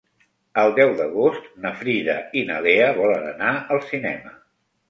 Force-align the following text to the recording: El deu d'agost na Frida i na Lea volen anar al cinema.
El 0.61 0.71
deu 0.79 0.93
d'agost 1.01 1.51
na 1.65 1.73
Frida 1.83 2.17
i 2.41 2.45
na 2.49 2.57
Lea 2.69 2.91
volen 3.03 3.31
anar 3.35 3.53
al 3.77 3.87
cinema. 3.93 4.35